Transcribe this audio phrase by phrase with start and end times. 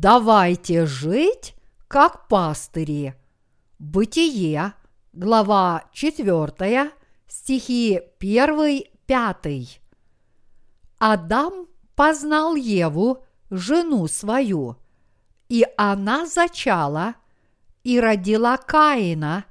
[0.00, 1.54] давайте жить,
[1.86, 3.14] как пастыри.
[3.78, 4.72] Бытие,
[5.12, 6.92] глава 4,
[7.28, 9.80] стихи 1-5.
[10.98, 14.76] Адам познал Еву, жену свою,
[15.50, 17.16] и она зачала
[17.84, 19.44] и родила Каина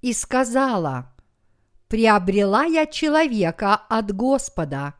[0.00, 1.12] и сказала,
[1.88, 4.94] «Приобрела я человека от Господа,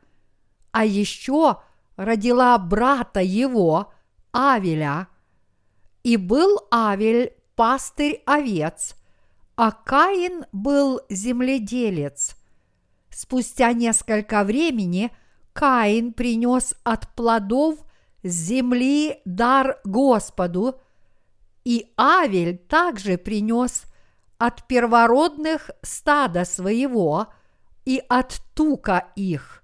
[0.73, 1.63] а еще
[1.97, 3.93] родила брата его,
[4.33, 5.09] Авеля,
[6.03, 8.95] и был Авель пастырь овец,
[9.57, 12.37] а Каин был земледелец.
[13.11, 15.11] Спустя несколько времени
[15.53, 17.79] Каин принес от плодов
[18.23, 20.81] земли дар Господу,
[21.65, 23.85] и Авель также принес
[24.39, 27.27] от первородных стада своего
[27.85, 29.63] и от тука их.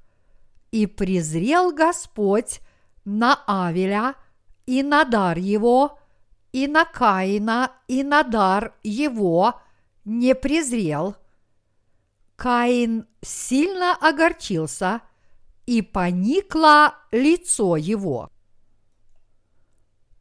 [0.71, 2.61] И презрел Господь
[3.05, 4.17] на Авеля
[4.67, 5.99] и на дар его,
[6.53, 9.61] и на Каина и на дар его
[10.05, 11.17] не презрел.
[12.37, 15.01] Каин сильно огорчился,
[15.65, 18.31] и поникло лицо его.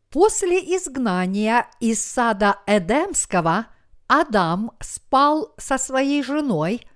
[0.09, 3.67] После изгнания из сада Эдемского
[4.07, 6.87] Адам спал со своей женой,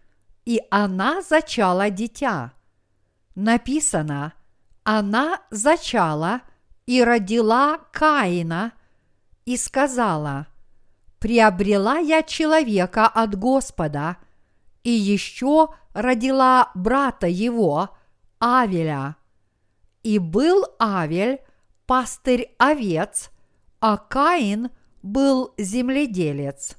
[0.46, 2.54] и она зачала дитя.
[3.36, 4.34] Написано,
[4.84, 6.42] она зачала
[6.90, 8.74] и родила Каина
[9.46, 10.48] и сказала,
[11.20, 14.18] «Приобрела я человека от Господа,
[14.84, 17.96] и еще родила брата его,
[18.40, 19.18] Авеля.
[20.02, 21.42] И был Авель
[21.86, 23.30] пастырь овец,
[23.80, 24.72] а Каин
[25.04, 26.76] был земледелец.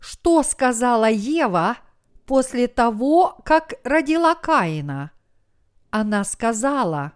[0.00, 1.78] Что сказала Ева
[2.26, 5.12] после того, как родила Каина?
[5.88, 7.12] Она сказала,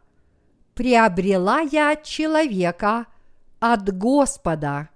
[0.77, 3.07] «Приобрела я человека
[3.59, 4.91] от Господа».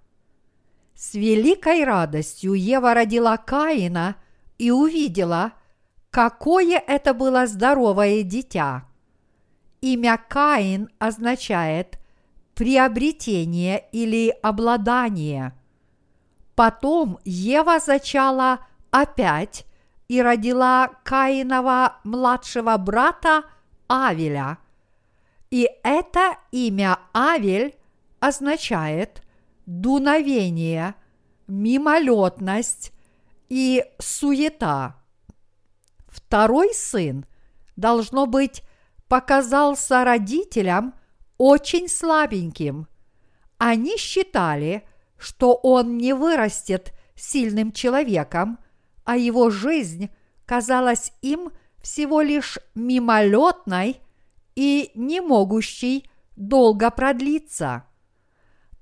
[0.94, 4.14] С великой радостью Ева родила Каина
[4.58, 5.54] и увидела,
[6.10, 8.84] какое это было здоровое дитя–
[9.80, 11.98] Имя Каин означает
[12.54, 15.54] приобретение или обладание.
[16.54, 18.60] Потом Ева зачала
[18.90, 19.64] опять
[20.08, 23.44] и родила Каинова младшего брата
[23.88, 24.58] Авеля.
[25.50, 27.74] И это имя Авель
[28.20, 29.22] означает
[29.66, 30.94] дуновение,
[31.48, 32.92] мимолетность
[33.48, 34.96] и суета.
[36.06, 37.26] Второй сын
[37.76, 38.62] должно быть
[39.08, 40.94] показался родителям
[41.36, 42.86] очень слабеньким.
[43.58, 44.84] Они считали,
[45.18, 48.58] что он не вырастет сильным человеком,
[49.04, 50.10] а его жизнь
[50.46, 51.50] казалась им
[51.82, 54.00] всего лишь мимолетной
[54.60, 57.84] и не могущей долго продлиться.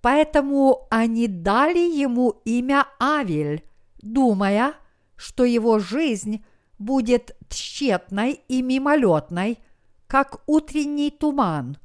[0.03, 3.65] Поэтому они дали ему имя Авель,
[4.03, 4.75] думая,
[5.17, 6.45] что его жизнь
[6.79, 9.59] будет тщетной и мимолетной–
[10.09, 11.77] как утренний туман,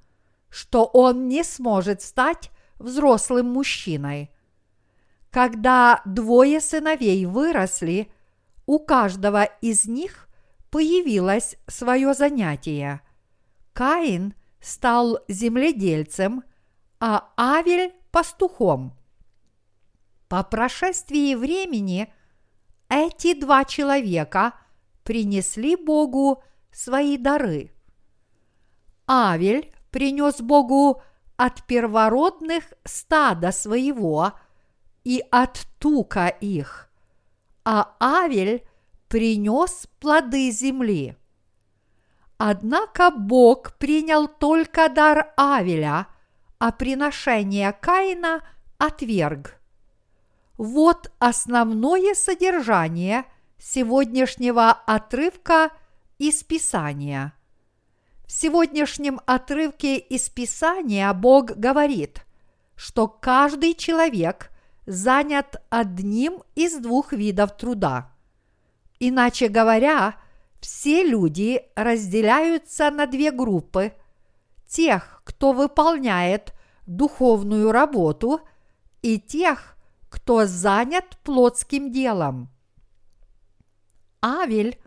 [0.49, 2.49] что он не сможет стать
[2.79, 4.31] взрослым мужчиной.
[5.29, 8.11] Когда двое сыновей выросли,
[8.65, 10.29] у каждого из них
[10.71, 13.01] появилось свое занятие.
[13.73, 16.44] Каин стал земледельцем,
[17.00, 18.95] а Авель– пастухом.
[20.29, 22.13] По прошествии времени
[22.88, 24.53] эти два человека
[25.03, 27.72] принесли Богу свои дары.
[29.07, 31.01] Авель принес Богу
[31.35, 34.33] от первородных стада своего
[35.03, 36.89] и от тука их,
[37.66, 38.66] а Авель
[39.07, 41.17] принес плоды земли.
[42.45, 46.07] Однако Бог принял только дар Авеля,
[46.59, 48.41] а приношение Каина
[48.77, 49.62] отверг.
[50.57, 53.23] Вот основное содержание
[53.57, 55.69] сегодняшнего отрывка
[56.18, 57.31] из Писания–
[58.25, 62.25] в сегодняшнем отрывке из Писания Бог говорит,
[62.75, 64.50] что каждый человек
[64.85, 68.12] занят одним из двух видов труда.
[69.00, 70.15] Иначе говоря,
[70.63, 73.92] все люди разделяются на две группы–
[74.65, 76.54] тех, кто выполняет
[76.88, 78.39] духовную работу,
[79.01, 79.75] и тех,
[80.10, 82.50] кто занят плотским делом.
[84.21, 84.80] Авель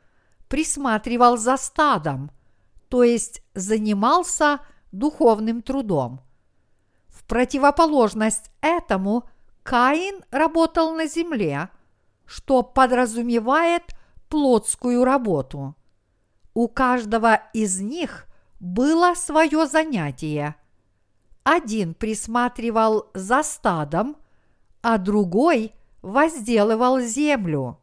[0.49, 2.31] присматривал за стадом,
[2.89, 4.61] то есть занимался
[4.93, 6.23] духовным трудом.
[7.09, 9.29] В противоположность этому
[9.63, 11.69] Каин работал на земле,
[12.25, 13.96] что подразумевает
[14.29, 15.75] плотскую работу.
[16.55, 18.27] У каждого из них
[18.61, 20.57] было свое занятие.
[21.45, 24.17] один присматривал за стадом,
[24.83, 27.79] а другой возделывал землю.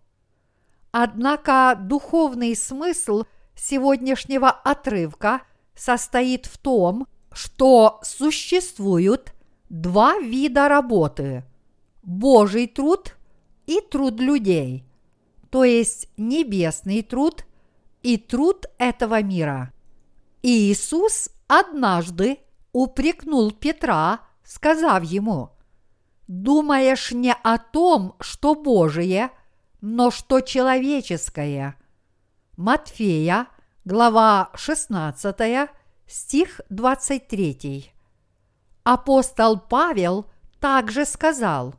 [0.91, 3.23] Однако духовный смысл
[3.55, 5.41] сегодняшнего отрывка
[5.75, 9.33] состоит в том, что существуют
[9.69, 11.43] два вида работы–
[12.03, 13.15] Божий труд
[13.65, 14.83] и труд людей,
[15.53, 17.45] то есть небесный труд
[18.01, 19.71] и труд этого мира.
[20.41, 22.39] Иисус однажды
[22.71, 25.51] упрекнул Петра, сказав ему,
[26.27, 29.29] «Думаешь не о том, что Божие,
[29.79, 31.75] но что человеческое».
[32.57, 33.45] Матфея,
[33.85, 35.69] глава 16,
[36.07, 37.91] стих 23.
[38.81, 40.25] Апостол Павел
[40.59, 41.75] также сказал,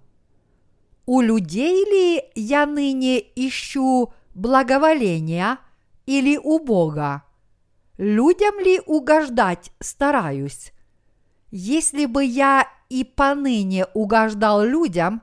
[1.07, 5.59] «У людей ли я ныне ищу благоволения
[6.07, 7.25] или у Бога?
[7.99, 10.73] Людям ли угождать стараюсь?
[11.51, 15.23] Если бы я и поныне угождал людям,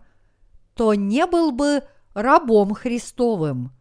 [0.76, 3.72] то не был бы рабом Христовым.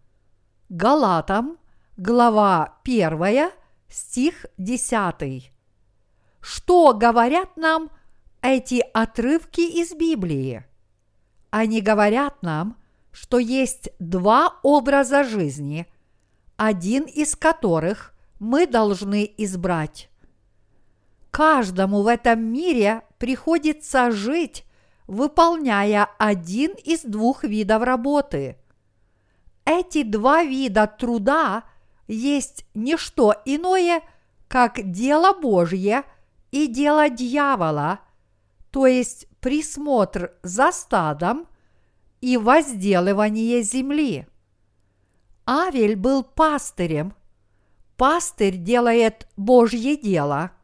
[0.69, 1.59] Галатам,
[1.97, 3.51] глава 1,
[3.89, 5.53] стих 10.
[6.41, 7.91] Что говорят нам
[8.43, 10.65] эти отрывки из Библии?
[11.51, 12.77] Они говорят нам,
[13.13, 15.87] что есть два образа жизни,
[16.57, 20.09] один из которых мы должны избрать.
[21.31, 24.65] Каждому в этом мире приходится жить,
[25.07, 28.57] выполняя один из двух видов работы.
[29.65, 31.65] Эти два вида труда
[32.07, 34.03] есть не что иное,
[34.49, 36.05] как дело Божье
[36.51, 38.01] и дело дьявола,
[38.71, 41.47] то есть присмотр за стадом
[42.21, 44.27] и возделывание земли.
[45.47, 47.15] Авель был пастырем.
[47.97, 50.53] Пастырь делает Божье дело–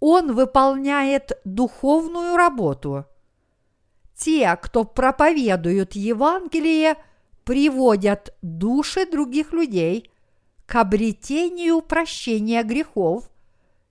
[0.00, 3.06] он выполняет духовную работу.
[4.14, 6.96] Те, кто проповедуют Евангелие,
[7.44, 10.10] приводят души других людей
[10.66, 13.30] к обретению прощения грехов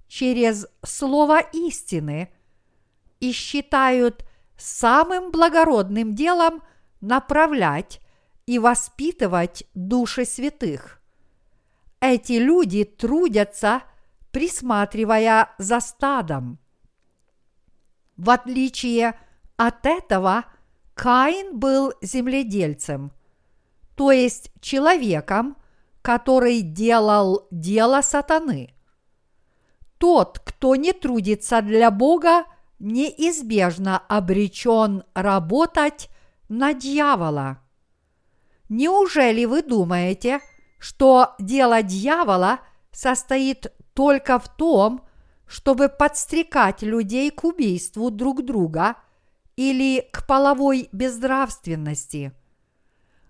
[0.07, 2.29] через слово истины
[3.29, 4.25] и считают
[4.57, 6.63] самым благородным делом
[7.01, 7.99] направлять
[8.45, 11.01] и воспитывать души святых.
[11.99, 13.83] Эти люди трудятся–
[14.35, 16.59] присматривая за стадом.
[18.17, 19.17] В отличие
[19.55, 20.43] от этого,
[20.93, 23.13] Каин был земледельцем,
[23.95, 25.55] то есть человеком,
[26.01, 28.73] который делал дело сатаны.
[29.99, 32.43] Тот, кто не трудится для Бога,
[32.79, 36.09] неизбежно обречен работать
[36.49, 37.59] на дьявола.
[38.69, 40.39] Неужели вы думаете,
[40.79, 42.59] что дело дьявола
[42.91, 45.05] состоит только в том,
[45.47, 48.95] чтобы подстрекать людей к убийству друг друга
[49.55, 52.33] или к половой безнравственности.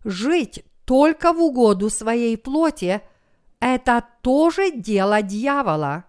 [0.03, 3.01] Жить только в угоду своей плоти–
[3.59, 6.06] это тоже дело дьявола.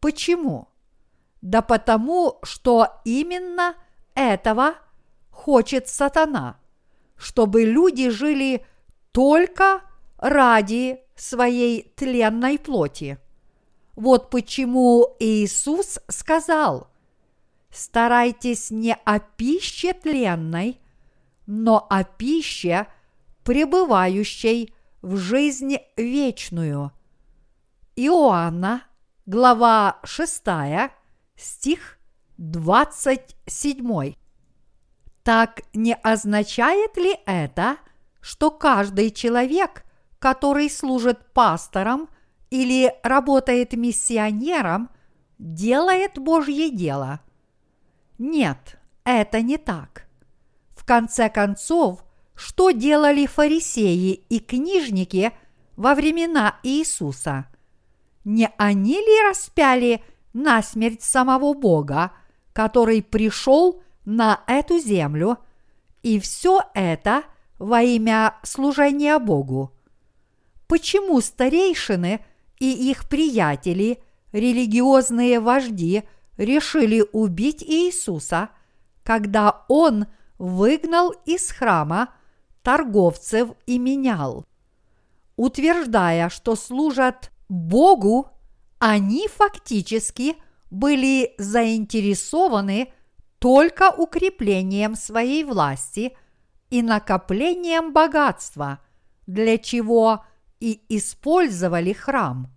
[0.00, 0.68] Почему?
[1.46, 3.76] Да потому, что именно
[4.16, 4.74] этого
[5.30, 6.58] хочет сатана,
[7.16, 8.66] чтобы люди жили
[9.12, 9.82] только
[10.18, 13.18] ради своей тленной плоти.
[13.94, 16.88] Вот почему Иисус сказал,
[17.70, 20.80] старайтесь не о пище тленной,
[21.46, 22.88] но о пище,
[23.44, 26.90] пребывающей в жизнь вечную.
[27.94, 28.82] Иоанна,
[29.26, 30.42] глава 6,
[31.36, 31.98] стих
[32.38, 34.14] 27.
[35.22, 37.76] Так не означает ли это,
[38.20, 39.84] что каждый человек,
[40.18, 42.08] который служит пастором
[42.50, 44.90] или работает миссионером,
[45.38, 47.20] делает Божье дело.
[48.18, 50.06] Нет, это не так.
[50.74, 55.32] В конце концов, что делали фарисеи и книжники
[55.76, 57.46] во времена Иисуса?
[58.24, 60.02] Не они ли распяли
[60.62, 62.12] смерть самого Бога,
[62.52, 65.38] который пришел на эту землю,
[66.02, 67.24] и все это
[67.58, 69.72] во имя служения Богу?
[70.66, 72.24] Почему старейшины–
[72.58, 74.02] и их приятели,
[74.32, 76.04] религиозные вожди,
[76.36, 78.50] решили убить Иисуса,
[79.02, 80.06] когда он
[80.38, 82.14] выгнал из храма
[82.62, 84.44] торговцев и менял.
[85.36, 88.30] Утверждая, что служат Богу,
[88.78, 90.36] они фактически
[90.70, 92.92] были заинтересованы
[93.38, 96.16] только укреплением своей власти
[96.70, 98.80] и накоплением богатства,
[99.26, 100.24] для чего–
[100.60, 102.48] и использовали храм.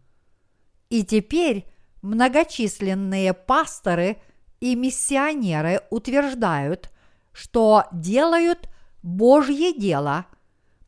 [0.89, 1.65] И теперь
[2.01, 4.17] многочисленные пасторы
[4.59, 6.91] и миссионеры утверждают,
[7.31, 8.69] что делают
[9.03, 10.25] Божье дело,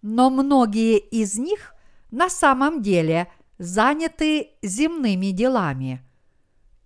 [0.01, 1.75] но многие из них
[2.09, 6.01] на самом деле заняты земными делами.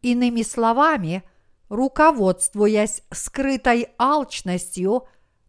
[0.02, 1.24] Иными словами,
[1.70, 5.08] руководствуясь скрытой алчностью,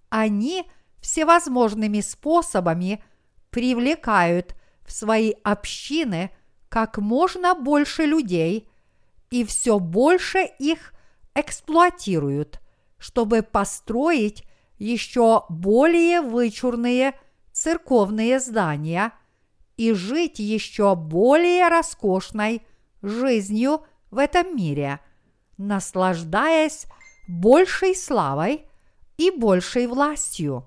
[0.09, 3.03] они всевозможными способами
[3.51, 4.55] привлекают
[4.85, 6.31] в свои общины
[6.69, 8.69] как можно больше людей
[9.31, 10.95] и все больше их
[11.35, 12.61] эксплуатируют,
[12.99, 14.45] чтобы построить
[14.79, 17.19] еще более вычурные
[17.51, 19.13] церковные здания
[19.77, 22.63] и жить еще более роскошной
[23.03, 25.01] жизнью в этом мире,
[25.59, 26.87] наслаждаясь
[27.29, 28.67] большей славой
[29.17, 30.67] и большей властью.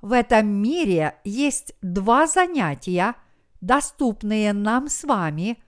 [0.00, 3.14] В этом мире есть два занятия,
[3.60, 5.62] доступные нам с вами,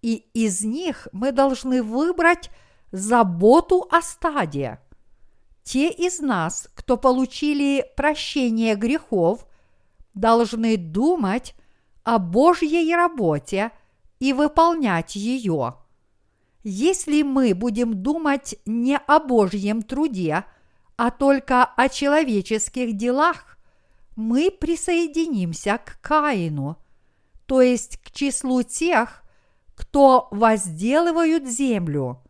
[0.00, 2.50] и из них мы должны выбрать
[2.92, 4.80] заботу о стаде.
[5.62, 9.46] Те из нас, кто получили прощение грехов,
[10.14, 11.54] должны думать
[12.06, 13.72] о Божьей работе
[14.20, 15.74] и выполнять ее.
[16.62, 20.44] Если мы будем думать не о Божьем труде,
[20.96, 23.58] а только о человеческих делах,
[24.14, 26.78] мы присоединимся к Каину,
[27.44, 29.24] то есть к числу тех,
[29.74, 32.22] кто возделывают землю.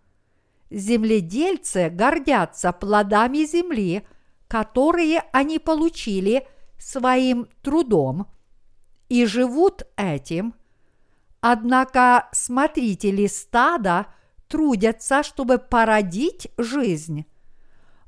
[0.70, 4.06] Земледельцы гордятся плодами земли,
[4.48, 8.26] которые они получили своим трудом,
[9.08, 10.54] и живут этим.
[11.40, 14.06] Однако смотрители стада
[14.48, 17.26] трудятся, чтобы породить жизнь.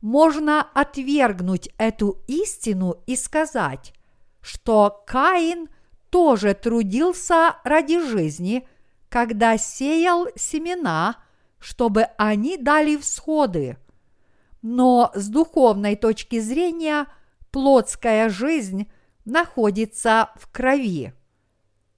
[0.01, 3.93] Можно отвергнуть эту истину и сказать,
[4.41, 5.69] что Каин
[6.11, 8.67] тоже трудился ради жизни–
[9.09, 11.17] когда сеял семена,
[11.59, 13.79] чтобы они дали всходы.
[14.63, 17.07] Но с духовной точки зрения
[17.51, 18.91] плотская жизнь
[19.29, 21.13] находится в крови.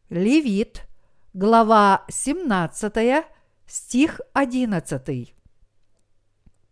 [0.09, 0.87] Левит,
[1.33, 3.25] глава 17,
[3.67, 5.35] стих 11.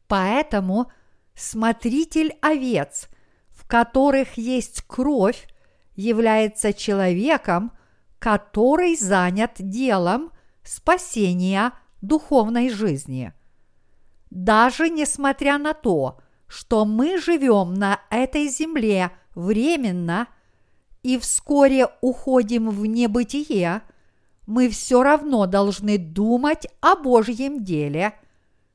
[0.09, 0.91] Поэтому
[1.35, 3.09] смотритель овец,
[3.51, 5.49] в которых есть кровь,
[5.95, 7.73] является человеком,
[8.19, 10.33] который занят делом
[10.65, 11.73] спасения
[12.03, 13.33] духовной жизни.
[14.31, 20.29] Даже несмотря на то, что мы живем на этой земле временно
[21.09, 23.81] и вскоре уходим в небытие,
[24.47, 28.13] мы все равно должны думать о Божьем деле,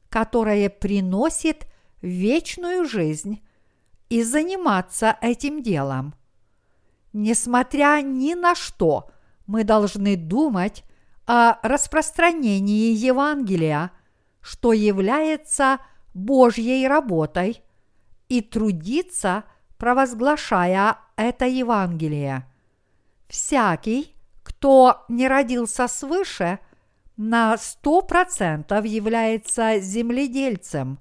[0.09, 1.67] которое приносит
[2.01, 3.43] вечную жизнь,
[4.09, 6.15] и заниматься этим делом.
[7.13, 9.11] Несмотря ни на что,
[9.45, 10.83] мы должны думать
[11.27, 13.91] о распространении Евангелия,
[14.41, 15.77] что является
[16.15, 17.61] Божьей работой,
[18.27, 19.43] и трудиться,
[19.77, 22.46] провозглашая это Евангелие.
[23.27, 26.60] Всякий, кто не родился свыше,
[27.18, 31.00] на сто процентов является земледельцем.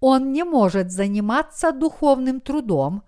[0.00, 3.02] Он не может заниматься духовным трудом,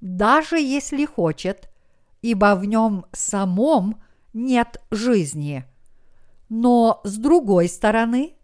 [0.00, 1.70] даже если хочет,
[2.22, 4.00] ибо в нем самом
[4.32, 5.64] нет жизни.
[6.48, 8.34] Но с другой стороны,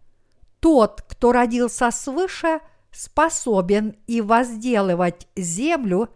[0.59, 2.59] тот, кто родился свыше,
[2.97, 6.09] способен и возделывать землю,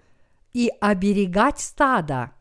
[0.54, 2.32] и оберегать стадо.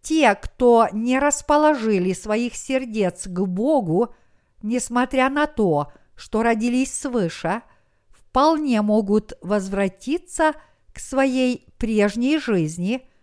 [0.00, 4.14] Те, кто не расположили своих сердец к Богу,
[4.62, 7.62] несмотря на то, что родились свыше,
[8.08, 10.54] вполне могут возвратиться
[10.92, 13.06] к своей прежней жизни–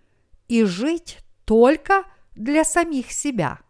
[0.52, 2.04] и жить только
[2.34, 3.62] для самих себя.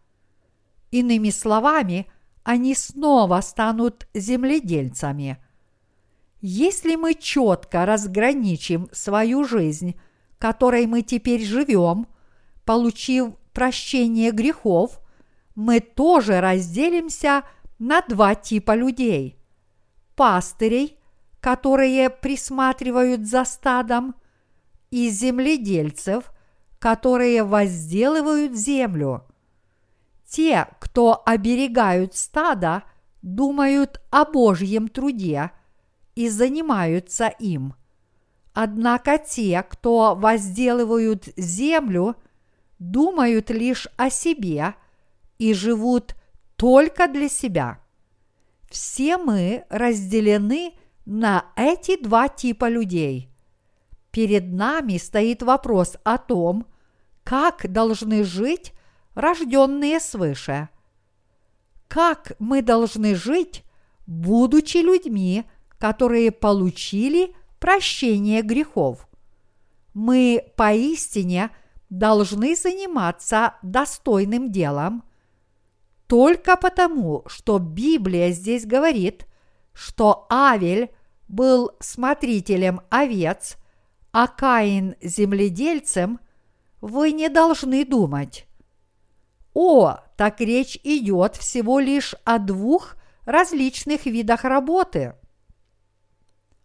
[0.90, 5.38] Иными словами, они снова станут земледельцами.
[6.42, 10.00] Если мы четко разграничим свою жизнь,
[10.38, 12.08] которой мы теперь живем,
[12.66, 15.00] получив прощение грехов,
[15.56, 17.44] мы тоже разделимся
[17.80, 19.38] на два типа людей.
[20.16, 20.98] Пастырей,
[21.40, 24.16] которые присматривают за стадом,
[24.90, 26.32] и земледельцев–
[26.82, 29.24] которые возделывают землю.
[30.28, 32.84] Те, кто оберегают стадо,
[33.22, 35.52] думают о Божьем труде
[36.16, 37.74] и занимаются им.
[38.54, 42.16] Однако те, кто возделывают землю,
[42.80, 44.76] думают лишь о себе
[45.38, 46.16] и живут
[46.56, 47.80] только для себя.
[48.70, 50.74] Все мы разделены
[51.06, 53.30] на эти два типа людей.
[54.12, 56.66] Перед нами стоит вопрос о том,
[57.24, 58.74] как должны жить
[59.16, 60.70] рожденные свыше.
[61.88, 63.64] Как мы должны жить,
[64.08, 65.46] будучи людьми,
[65.82, 69.08] которые получили прощение грехов.
[69.96, 71.50] Мы поистине
[71.90, 75.04] должны заниматься достойным делом
[76.06, 79.26] только потому, что Библия здесь говорит,
[79.74, 80.92] что Авель
[81.28, 83.58] был смотрителем овец,
[84.12, 86.20] а Каин– земледельцем,
[86.80, 88.46] вы не должны думать.
[89.56, 95.16] О, так речь идет всего лишь о двух различных видах работы.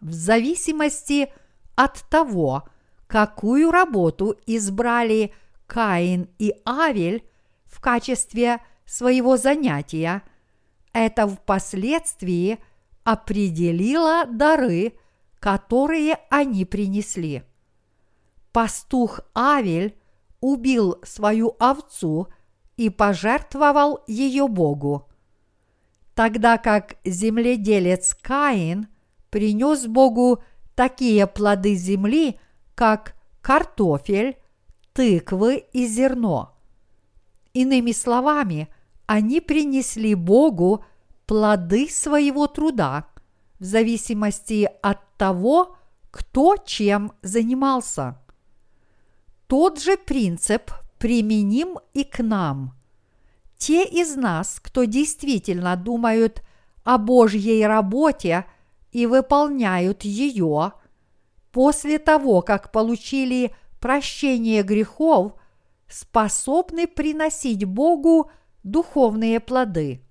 [0.00, 1.32] В зависимости
[1.74, 2.68] от того,
[3.06, 5.32] какую работу избрали
[5.66, 7.24] Каин и Авель
[7.64, 10.22] в качестве своего занятия,
[10.92, 12.58] это впоследствии
[13.04, 14.94] определило дары,
[15.38, 17.42] которые они принесли.
[18.52, 19.96] Пастух Авель
[20.40, 22.28] убил свою овцу
[22.76, 25.08] и пожертвовал ее Богу,
[26.14, 28.88] тогда как земледелец Каин
[29.36, 30.42] принес Богу
[30.74, 32.40] такие плоды земли,
[32.74, 34.38] как картофель,
[34.94, 36.56] тыквы и зерно.
[37.52, 38.68] Иными словами,
[39.04, 40.86] они принесли Богу
[41.26, 43.08] плоды своего труда
[43.58, 45.76] в зависимости от того,
[46.10, 48.18] кто чем занимался.
[49.48, 52.72] Тот же принцип применим и к нам.
[53.58, 56.42] Те из нас, кто действительно думают
[56.84, 58.46] о Божьей работе
[58.92, 60.72] и выполняют ее,
[61.52, 65.34] после того, как получили прощение грехов,
[65.88, 68.30] способны приносить Богу
[68.62, 70.02] духовные плоды.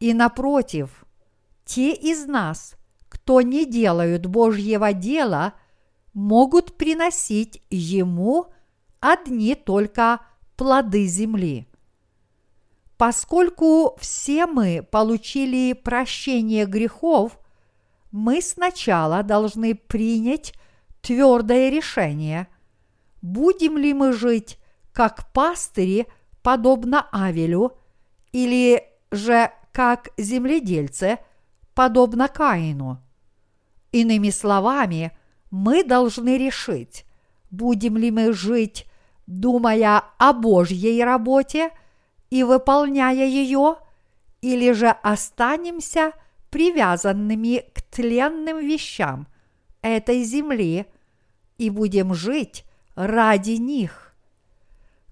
[0.00, 1.04] И напротив,
[1.64, 2.74] те из нас,
[3.08, 5.54] кто не делают Божьего дела,
[6.14, 8.46] могут приносить Ему
[9.00, 10.20] одни только
[10.56, 11.68] плоды земли.
[12.96, 17.38] Поскольку все мы получили прощение грехов,
[18.12, 20.54] мы сначала должны принять
[21.00, 22.46] твердое решение,
[23.22, 24.58] будем ли мы жить
[24.92, 26.06] как пастыри,
[26.42, 27.72] подобно Авелю,
[28.32, 31.18] или же как земледельцы,
[31.74, 32.98] подобно Каину.
[33.90, 35.16] Иными словами,
[35.50, 37.06] мы должны решить,
[37.50, 38.86] будем ли мы жить,
[39.26, 41.70] думая о Божьей работе
[42.30, 43.76] и выполняя ее,
[44.42, 46.12] или же останемся
[46.50, 49.28] привязанными тленным вещам
[49.82, 50.86] этой земли
[51.58, 54.14] и будем жить ради них.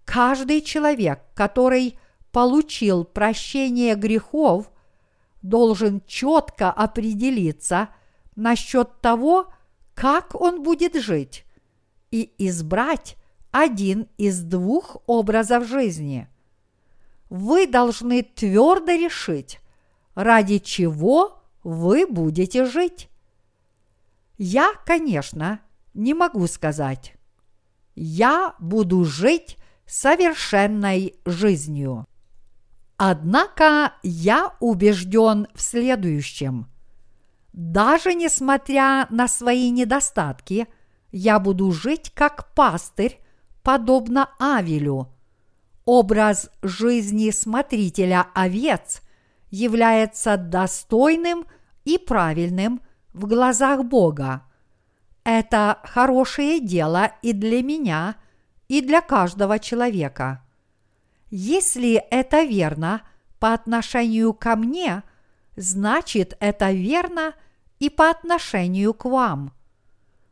[0.05, 1.99] Каждый человек, который
[2.33, 4.71] получил прощение грехов,
[5.43, 7.91] должен четко определиться
[8.35, 9.53] насчет того,
[9.95, 11.45] как он будет жить,
[12.11, 13.17] и избрать
[13.51, 16.29] один из двух образов жизни.
[17.29, 19.61] Вы должны твердо решить,
[20.15, 23.09] ради чего вы будете жить.
[24.39, 25.61] Я, конечно,
[25.95, 27.15] не могу сказать,
[27.95, 32.07] я буду жить совершенной жизнью.
[32.97, 36.67] Однако я убежден в следующем.
[37.53, 40.69] Даже несмотря на свои недостатки,
[41.11, 43.21] я буду жить как пастырь,
[43.63, 45.09] подобно Авелю.
[45.85, 49.03] Образ жизни смотрителя овец
[49.51, 51.47] является достойным
[51.85, 52.81] и правильным
[53.13, 54.45] в глазах Бога.
[55.25, 58.17] Это хорошее дело и для меня,
[58.69, 60.45] и для каждого человека.
[61.31, 63.03] Если это верно
[63.39, 65.03] по отношению ко мне,
[65.57, 67.35] значит это верно
[67.79, 69.53] и по отношению к вам.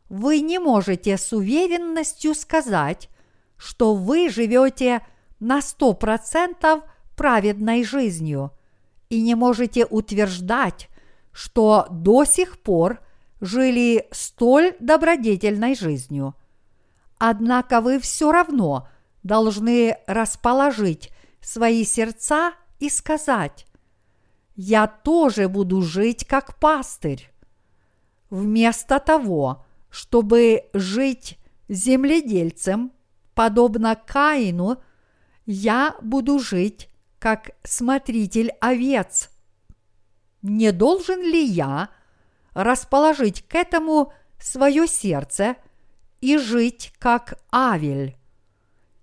[0.07, 3.09] Вы не можете с уверенностью сказать,
[3.57, 5.05] что вы живете
[5.39, 6.83] на сто процентов
[7.15, 8.51] праведной жизнью
[9.09, 10.89] и не можете утверждать,
[11.31, 12.99] что до сих пор
[13.41, 16.35] жили столь добродетельной жизнью.
[17.17, 18.87] Однако вы все равно
[19.23, 23.65] должны расположить свои сердца и сказать,
[24.55, 27.31] «Я тоже буду жить как пастырь».
[28.29, 32.91] Вместо того, чтобы жить земледельцем,
[33.33, 34.77] подобно Каину,
[35.45, 36.88] я буду жить
[37.19, 39.29] как смотритель овец.
[40.41, 41.89] Не должен ли я
[42.53, 45.57] расположить к этому свое сердце
[46.21, 48.15] и жить как Авель?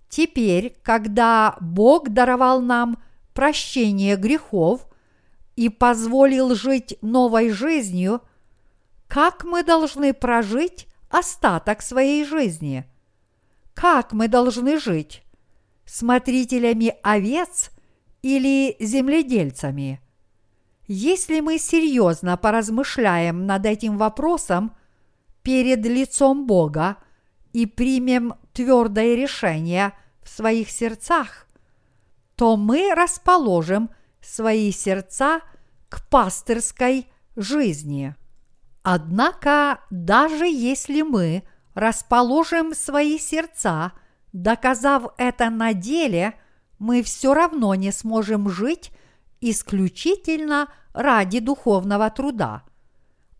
[0.09, 3.01] Теперь, когда Бог даровал нам
[3.33, 4.87] прощение грехов
[5.55, 8.21] и позволил жить новой жизнью,
[9.07, 12.85] как мы должны прожить остаток своей жизни?
[13.73, 15.23] Как мы должны жить?
[15.85, 17.69] Смотрителями овец
[18.21, 20.01] или земледельцами?
[20.87, 24.75] Если мы серьезно поразмышляем над этим вопросом
[25.41, 26.97] перед лицом Бога
[27.53, 31.47] и примем твердое решение в своих сердцах,
[32.35, 33.89] то мы расположим
[34.21, 35.41] свои сердца
[35.89, 38.15] к пастырской жизни.
[38.83, 43.91] Однако, даже если мы расположим свои сердца,
[44.33, 46.35] доказав это на деле,
[46.79, 48.91] мы все равно не сможем жить
[49.41, 52.63] исключительно ради духовного труда.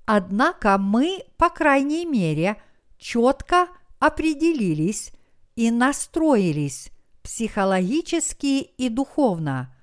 [0.05, 2.61] Однако мы, по крайней мере,
[2.97, 3.67] четко
[3.99, 5.11] определились
[5.55, 6.91] и настроились
[7.23, 9.75] психологически и духовно.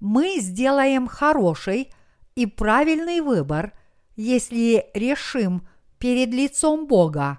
[0.00, 1.90] Мы сделаем хороший
[2.34, 3.72] и правильный выбор,
[4.16, 5.66] если решим
[5.98, 7.38] перед лицом Бога.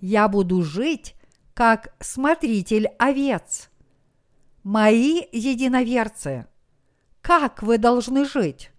[0.00, 1.14] Я буду жить
[1.54, 3.70] как смотритель овец.
[4.62, 6.46] Мои единоверцы–
[7.22, 8.72] как вы должны жить?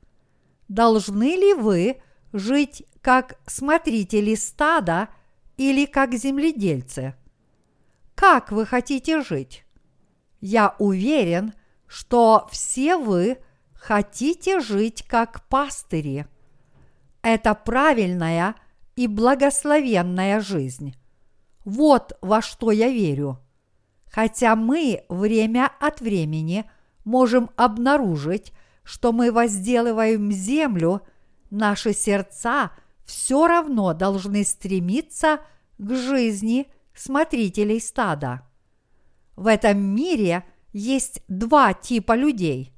[0.68, 2.02] Должны ли вы
[2.34, 5.08] жить как смотрители стада
[5.56, 7.16] или как земледельцы?
[8.16, 9.66] Как вы хотите жить?
[10.42, 11.54] Я уверен,
[11.88, 13.38] что все вы
[13.74, 16.28] хотите жить как пастыри.
[17.22, 18.56] Это правильная
[18.98, 20.96] и благословенная жизнь.
[21.64, 23.40] Вот во что я верю.
[24.14, 26.66] Хотя мы время от времени–
[27.04, 31.02] можем обнаружить, что мы возделываем землю,
[31.50, 32.72] наши сердца
[33.06, 35.40] все равно должны стремиться
[35.78, 38.42] к жизни смотрителей стада.
[39.36, 42.74] В этом мире есть два типа людей.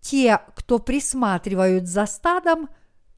[0.00, 2.68] Те, кто присматривают за стадом,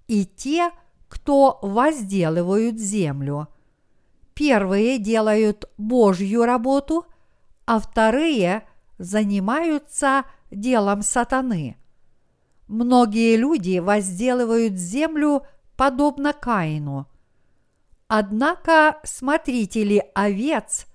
[0.06, 0.70] и те,
[1.08, 3.48] кто возделывают землю.
[4.32, 7.04] Первые делают Божью работу,
[7.68, 11.76] а вторые занимаются делом сатаны.
[12.66, 15.42] Многие люди возделывают землю
[15.76, 17.06] подобно Каину.
[18.06, 20.86] Однако смотрители овец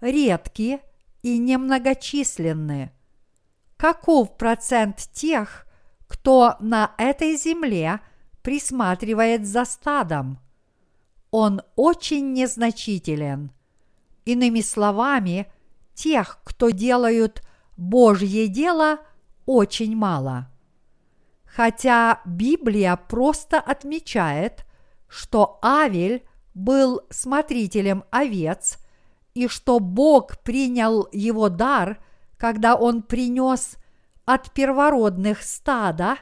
[0.00, 0.80] редки
[1.22, 2.90] и немногочисленны.
[3.76, 5.64] Каков процент тех,
[6.08, 8.00] кто на этой земле
[8.42, 10.40] присматривает за стадом?
[11.30, 13.52] Он очень незначителен.
[14.24, 15.46] Иными словами,
[15.96, 17.42] тех, кто делают
[17.76, 18.98] Божье дело,
[19.46, 20.48] очень мало.
[21.44, 24.64] Хотя Библия просто отмечает,
[25.08, 28.78] что Авель был смотрителем овец
[29.34, 31.98] и что Бог принял его дар,
[32.36, 33.76] когда он принес
[34.26, 36.16] от первородных стада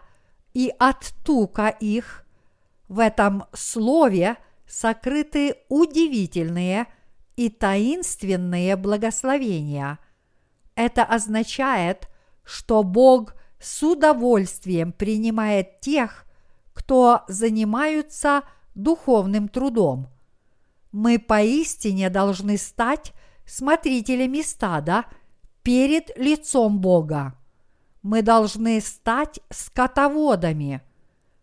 [0.53, 2.25] и от тука их,
[2.89, 6.87] в этом слове сокрыты удивительные–
[7.37, 9.99] и таинственные благословения.
[10.75, 12.09] Это означает,
[12.45, 16.27] что Бог с удовольствием принимает тех,
[16.73, 18.43] кто занимаются
[18.75, 20.09] духовным трудом.
[20.93, 23.13] Мы поистине должны стать
[23.47, 25.05] смотрителями стада
[25.63, 27.35] перед лицом Бога.
[28.03, 30.83] Мы должны стать скотоводами.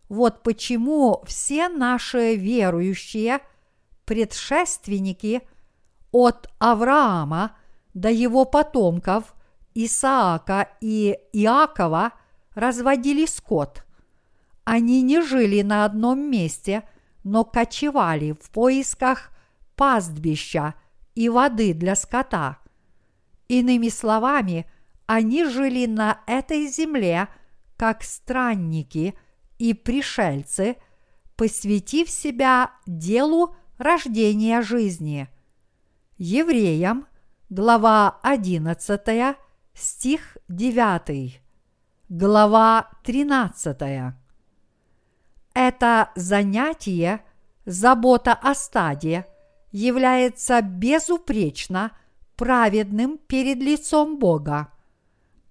[0.10, 3.40] Вот почему все наши верующие
[4.06, 5.42] предшественники–
[6.12, 7.56] от Авраама
[7.94, 9.34] до его потомков
[9.74, 12.12] Исаака и Иакова
[12.54, 13.86] разводили скот.
[14.64, 16.84] Они не жили на одном месте,
[17.24, 19.32] но кочевали в поисках
[19.76, 20.76] пастбища
[21.16, 22.58] и воды для скота.
[23.48, 24.70] Иными словами,
[25.06, 27.28] они жили на этой земле
[27.78, 29.16] как странники
[29.58, 30.78] и пришельцы,
[31.36, 35.28] посвятив себя делу рождения жизни–
[36.24, 37.08] Евреям,
[37.50, 39.36] глава 11,
[39.74, 41.42] стих 9,
[42.10, 44.14] глава 13.
[45.56, 47.26] Это занятие,
[47.66, 49.26] забота о стаде,
[49.72, 51.92] является безупречно
[52.36, 54.72] праведным перед лицом Бога.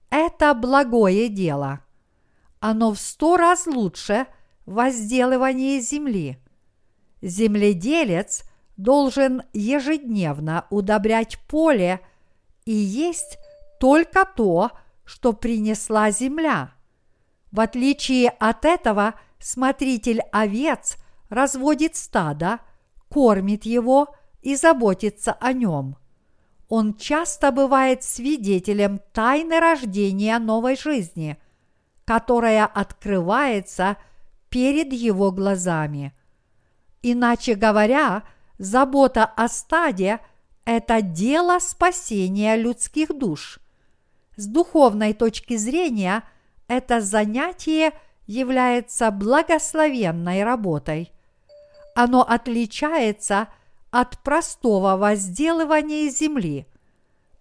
[0.08, 1.80] Это благое дело.
[2.60, 4.28] Оно в сто раз лучше
[4.66, 6.38] возделывания земли.
[7.22, 8.44] Земледелец–
[8.82, 12.00] должен ежедневно удобрять поле
[12.64, 13.38] и есть
[13.78, 14.70] только то,
[15.04, 16.72] что принесла земля.
[17.52, 20.96] В отличие от этого, смотритель овец
[21.28, 22.60] разводит стадо,
[23.08, 25.96] кормит его и заботится о нем.
[26.68, 31.36] Он часто бывает свидетелем тайны рождения новой жизни,
[32.04, 33.96] которая открывается
[34.48, 36.14] перед его глазами.
[37.02, 38.22] Иначе говоря,
[38.60, 40.20] забота о стаде–
[40.66, 43.58] это дело спасения людских душ.
[44.36, 46.22] С духовной точки зрения
[46.68, 47.92] это занятие
[48.26, 51.10] является благословенной работой.
[51.96, 53.48] Оно отличается
[53.90, 56.66] от простого возделывания земли.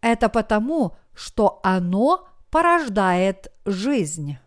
[0.01, 4.37] Это потому, что оно порождает жизнь.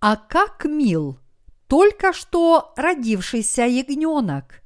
[0.00, 1.18] А как мил
[1.66, 4.61] только что родившийся ягненок.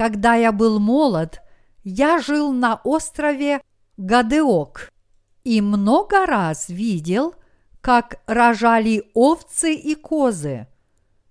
[0.00, 1.42] Когда я был молод,
[1.84, 3.60] я жил на острове
[3.98, 4.90] Гадеок
[5.44, 7.34] и много раз видел,
[7.82, 10.68] как рожали овцы и козы.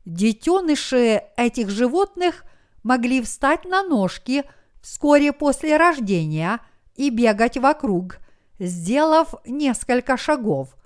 [0.05, 2.43] Детеныши этих животных
[2.83, 4.43] могли встать на ножки
[4.83, 6.59] вскоре после рождения
[6.95, 8.19] и бегать вокруг,
[8.59, 10.77] сделав несколько шагов.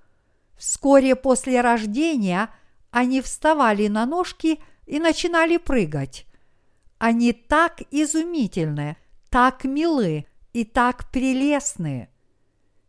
[0.58, 2.48] Вскоре после рождения
[2.92, 6.26] они вставали на ножки и начинали прыгать.
[6.98, 8.98] Они так изумительны,
[9.30, 12.10] так милы и так прелестны.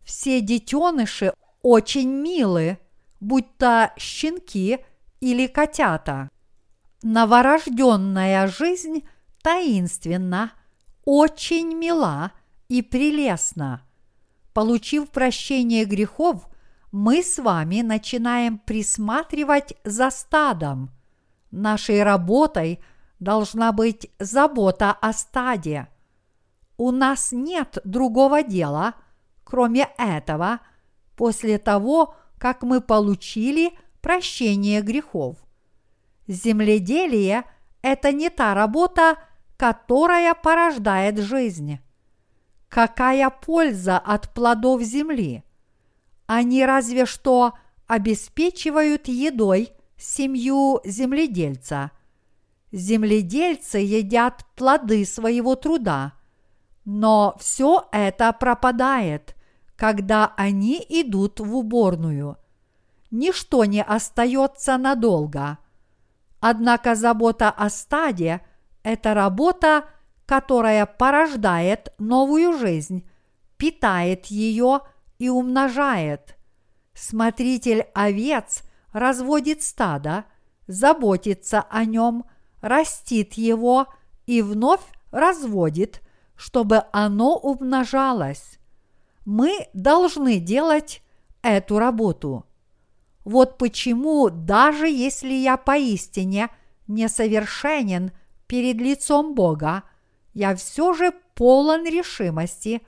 [0.04, 2.78] Все детеныши очень милы,
[3.20, 4.78] будь то щенки
[5.20, 6.28] или котята.
[7.02, 9.06] Новорожденная жизнь
[9.42, 10.52] таинственна,
[11.04, 12.32] очень мила
[12.68, 13.82] и прелестна.
[14.52, 16.48] Получив прощение грехов,
[16.92, 20.90] мы с вами начинаем присматривать за стадом.
[21.50, 22.80] Нашей работой
[23.20, 25.88] должна быть забота о стаде.
[26.76, 28.94] У нас нет другого дела,
[29.44, 30.60] кроме этого,
[31.16, 35.36] после того, как мы получили прощение грехов.
[36.26, 37.44] Земледелие–
[37.82, 39.18] это не та работа,
[39.56, 41.78] которая порождает жизнь.
[42.68, 45.44] Какая польза от плодов земли?
[46.26, 47.54] Они разве что
[47.86, 51.92] обеспечивают едой семью земледельца.
[52.74, 56.14] Земледельцы едят плоды своего труда,
[56.84, 59.36] но все это пропадает,
[59.76, 62.36] когда они идут в уборную.
[63.12, 65.58] Ничто не остается надолго.
[66.40, 68.44] Однако забота о стаде–
[68.82, 69.84] это работа,
[70.26, 73.08] которая порождает новую жизнь,
[73.56, 74.80] питает ее
[75.20, 76.36] и умножает.
[76.92, 80.24] Смотритель овец разводит стадо,
[80.66, 82.24] заботится о нем,
[82.64, 83.86] растит его
[84.24, 86.00] и вновь разводит,
[86.34, 88.58] чтобы оно умножалось.
[89.26, 91.02] Мы должны делать
[91.42, 92.46] эту работу.
[93.22, 96.48] Вот почему, даже если я поистине
[96.86, 98.12] несовершенен
[98.46, 99.82] перед лицом Бога,
[100.32, 102.80] я все же полон решимости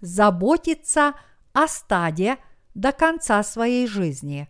[0.00, 1.14] заботиться
[1.52, 2.38] о стаде
[2.74, 4.48] до конца своей жизни.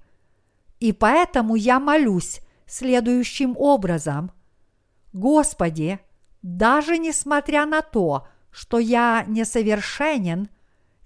[0.79, 4.31] И поэтому я молюсь следующим образом.
[5.15, 6.01] Господи,
[6.43, 10.49] даже несмотря на то, что я несовершенен,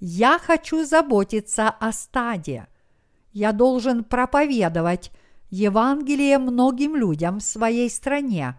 [0.01, 2.68] я хочу заботиться о стаде.
[3.33, 5.12] Я должен проповедовать
[5.51, 8.59] Евангелие многим людям в своей стране,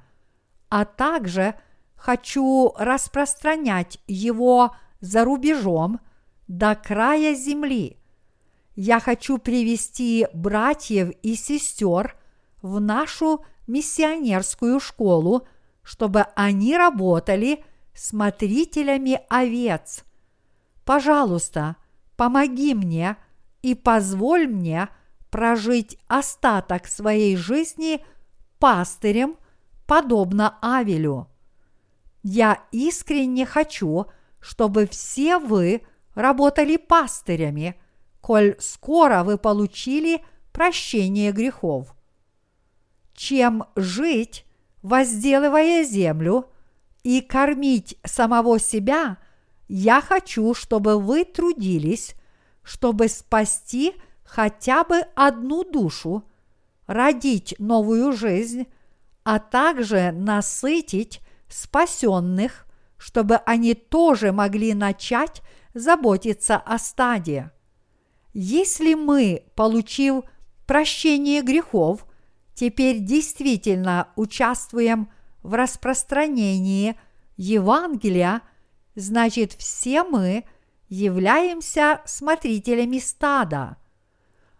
[0.69, 1.55] а также
[1.95, 5.99] хочу распространять его за рубежом
[6.47, 7.97] до края земли.
[8.75, 12.15] Я хочу привести братьев и сестер
[12.61, 15.47] в нашу миссионерскую школу,
[15.83, 20.03] чтобы они работали смотрителями овец.
[20.83, 21.77] Пожалуйста,
[22.17, 23.15] помоги мне
[23.61, 24.89] и позволь мне
[25.29, 28.03] прожить остаток своей жизни
[28.57, 29.37] пастырем,
[29.85, 31.27] подобно Авелю.
[32.23, 34.07] Я искренне хочу,
[34.39, 35.83] чтобы все вы
[36.15, 37.79] работали пастырями,
[38.21, 41.95] коль скоро вы получили прощение грехов.
[43.19, 44.45] Чем жить,
[44.81, 46.49] возделывая землю,
[47.03, 49.17] и кормить самого себя,
[49.67, 52.15] я хочу, чтобы вы трудились,
[52.63, 56.23] чтобы спасти хотя бы одну душу,
[56.87, 58.67] родить новую жизнь,
[59.25, 65.41] а также насытить спасенных, чтобы они тоже могли начать
[65.73, 67.51] заботиться о стаде.
[68.31, 70.23] Если мы, получив
[70.65, 72.05] прощение грехов,
[72.59, 75.09] теперь действительно участвуем
[75.43, 76.99] в распространении
[77.37, 78.41] Евангелия,
[78.95, 80.43] значит все мы
[80.89, 83.77] являемся смотрителями стада.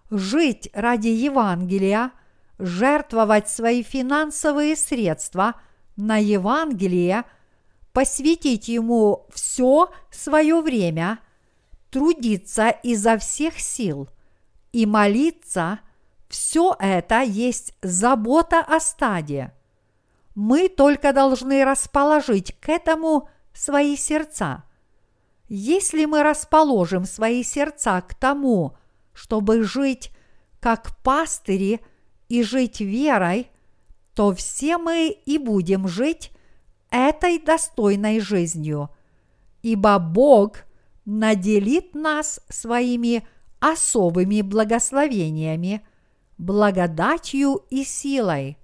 [0.09, 2.12] Жить ради Евангелия,
[2.57, 5.55] жертвовать свои финансовые средства
[5.97, 7.25] на Евангелие–
[7.91, 11.19] посвятить ему все свое время,
[11.89, 14.07] трудиться изо всех сил
[14.71, 15.79] и молиться,
[16.29, 19.51] все это есть забота о стаде.
[20.35, 24.63] Мы только должны расположить к этому свои сердца.
[25.49, 28.77] Если мы расположим свои сердца к тому,
[29.13, 30.11] чтобы жить
[30.59, 31.81] как пастыри
[32.29, 33.49] и жить верой,
[34.13, 36.31] то все мы и будем жить
[36.91, 38.89] этой достойной жизнью,
[39.63, 40.57] ибо Бог
[41.05, 43.27] наделит нас своими
[43.59, 45.83] особыми благословениями,
[46.39, 48.58] благодатью и силой.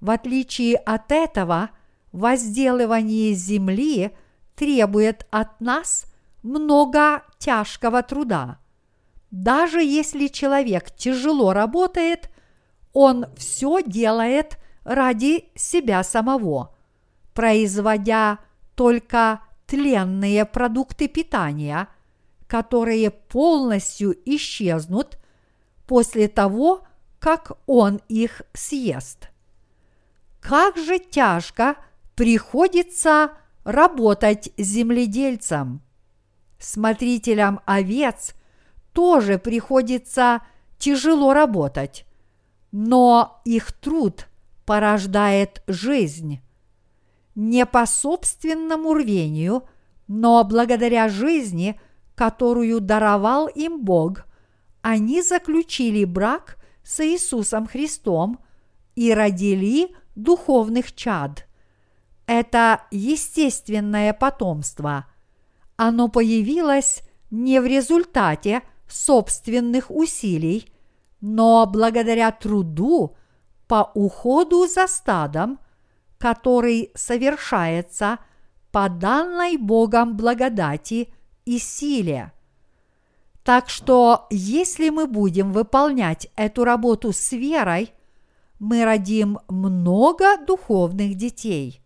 [0.00, 1.70] В отличие от этого,
[2.12, 4.10] возделывание земли
[4.54, 6.06] требует от нас
[6.42, 8.58] много тяжкого труда.
[9.30, 12.30] Даже если человек тяжело работает,
[12.92, 16.74] он все делает ради себя самого,
[17.34, 18.38] производя
[18.74, 21.88] только тленные продукты питания,
[22.46, 25.18] которые полностью исчезнут
[25.86, 26.87] после того,
[27.18, 29.28] как он их съест.
[30.40, 31.76] Как же тяжко
[32.14, 33.32] приходится
[33.64, 35.82] работать земледельцам.
[36.58, 38.34] Смотрителям овец
[38.92, 40.42] тоже приходится
[40.78, 42.04] тяжело работать,
[42.72, 44.26] но их труд
[44.64, 46.40] порождает жизнь.
[47.34, 49.68] Не по собственному рвению,
[50.08, 51.80] но благодаря жизни,
[52.14, 54.24] которую даровал им Бог,
[54.82, 56.57] они заключили брак
[56.88, 58.38] с Иисусом Христом
[58.94, 61.46] и родили духовных чад.
[62.24, 65.04] Это естественное потомство.
[65.76, 70.72] Оно появилось не в результате собственных усилий,
[71.20, 73.16] но благодаря труду
[73.66, 75.58] по уходу за стадом,
[76.16, 78.18] который совершается
[78.72, 81.12] по данной Богом благодати
[81.44, 82.32] и силе–
[83.48, 87.94] так что, если мы будем выполнять эту работу с верой,
[88.58, 91.80] мы родим много духовных детей.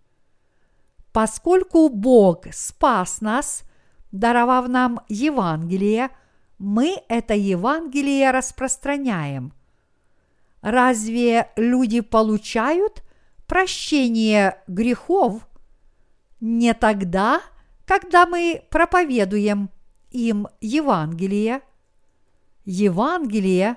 [1.12, 3.62] Поскольку Бог спас нас,
[4.10, 6.10] даровав нам Евангелие,
[6.58, 9.52] мы это Евангелие распространяем.
[10.62, 13.04] Разве люди получают
[13.46, 15.46] прощение грехов
[16.40, 17.40] не тогда,
[17.86, 19.70] когда мы проповедуем
[20.12, 21.62] им Евангелие.
[22.64, 23.76] Евангелие,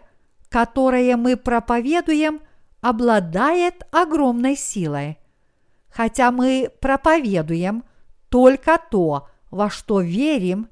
[0.49, 2.41] которое мы проповедуем,
[2.81, 5.17] обладает огромной силой.
[5.89, 7.83] Хотя мы проповедуем
[8.29, 10.67] только то, во что верим,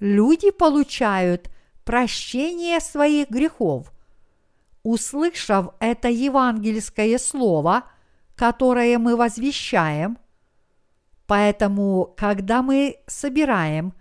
[0.00, 1.50] люди получают
[1.84, 3.92] прощение своих грехов.
[4.82, 7.84] Услышав это евангельское слово,
[8.36, 10.16] которое мы возвещаем,
[11.26, 13.92] поэтому, когда мы собираем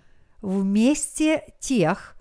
[0.47, 2.15] вместе тех,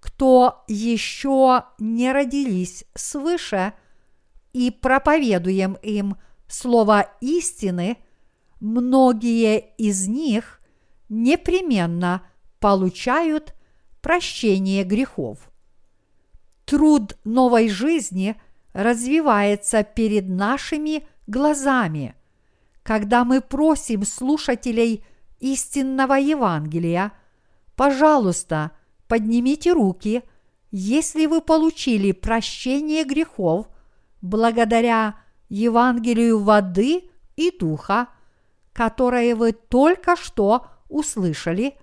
[0.00, 3.72] кто еще не родились свыше,
[4.52, 6.16] и проповедуем им
[6.48, 7.98] слово истины,
[8.58, 10.60] многие из них
[11.08, 12.22] непременно
[12.58, 13.54] получают
[14.00, 15.38] прощение грехов.
[16.64, 18.34] Труд новой жизни
[18.72, 22.16] развивается перед нашими глазами,
[22.82, 25.04] когда мы просим слушателей
[25.38, 27.12] истинного Евангелия–
[27.78, 28.72] Пожалуйста,
[29.06, 30.24] поднимите руки,
[30.72, 33.68] если вы получили прощение грехов
[34.20, 35.14] благодаря
[35.48, 38.08] Евангелию воды и духа,
[38.72, 41.76] которое вы только что услышали,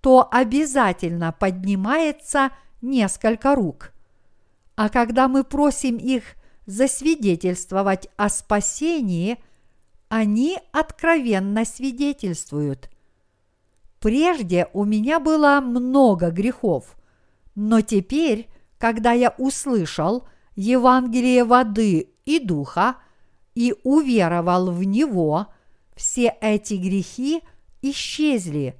[0.00, 2.50] то обязательно поднимается
[2.82, 3.92] несколько рук.
[4.74, 6.24] А когда мы просим их
[6.66, 9.38] засвидетельствовать о спасении,
[10.08, 12.89] они откровенно свидетельствуют–
[14.00, 16.96] Прежде у меня было много грехов,
[17.54, 22.96] но теперь, когда я услышал Евангелие воды и духа
[23.54, 25.48] и уверовал в него,
[25.94, 27.42] все эти грехи
[27.82, 28.74] исчезли,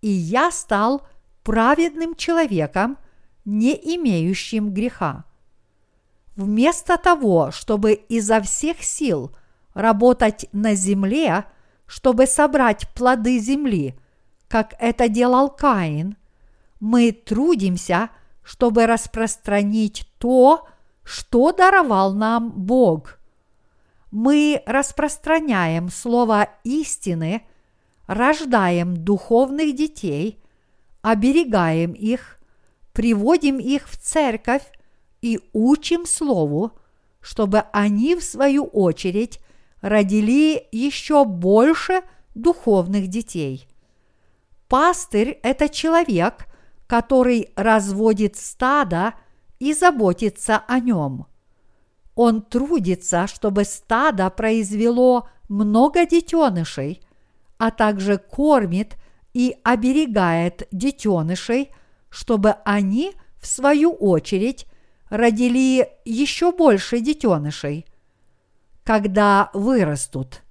[0.00, 1.06] и я стал
[1.42, 2.96] праведным человеком,
[3.44, 5.24] не имеющим греха.
[6.36, 9.36] Вместо того, чтобы изо всех сил
[9.74, 11.44] работать на земле,
[11.84, 13.94] чтобы собрать плоды земли–
[14.54, 16.16] как это делал Каин,
[16.78, 18.10] мы трудимся,
[18.44, 20.68] чтобы распространить то,
[21.02, 23.18] что даровал нам Бог.
[24.12, 27.42] Мы распространяем слово истины,
[28.06, 30.40] рождаем духовных детей,
[31.02, 32.38] оберегаем их,
[32.92, 34.70] приводим их в церковь
[35.20, 36.78] и учим слову,
[37.20, 39.40] чтобы они, в свою очередь,
[39.80, 42.02] родили еще больше
[42.36, 43.66] духовных детей–
[44.68, 46.46] Пастырь– это человек,
[46.86, 49.14] который разводит стадо
[49.58, 51.26] и заботится о нем.
[52.14, 57.02] Он трудится, чтобы стадо произвело много детенышей,
[57.58, 58.96] а также кормит
[59.32, 61.72] и оберегает детенышей,
[62.08, 64.66] чтобы они, в свою очередь,
[65.10, 67.86] родили еще больше детенышей,
[68.84, 70.42] когда вырастут.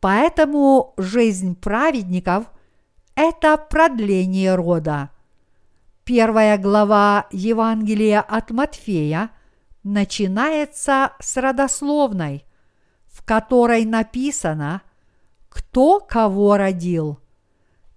[0.00, 2.46] Поэтому жизнь праведников–
[3.14, 5.10] это продление рода.
[6.04, 9.30] Первая глава Евангелия от Матфея
[9.82, 12.44] начинается с родословной,
[13.06, 14.82] в которой написано,
[15.48, 17.20] кто кого родил.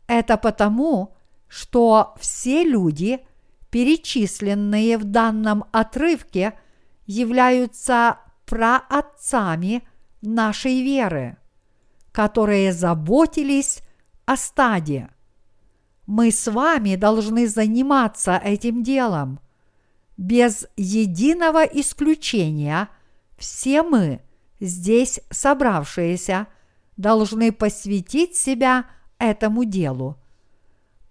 [0.08, 1.16] Это потому,
[1.48, 3.26] что все люди,
[3.72, 6.58] перечисленные в данном отрывке,
[7.06, 9.84] являются праотцами
[10.22, 11.38] нашей веры,
[12.12, 13.82] которые заботились
[14.28, 15.10] о стаде–
[16.08, 19.40] мы с вами должны заниматься этим делом.
[20.16, 22.88] Без единого исключения
[23.38, 24.22] все мы,
[24.62, 26.48] здесь собравшиеся,
[26.96, 28.86] должны посвятить себя
[29.20, 30.18] этому делу.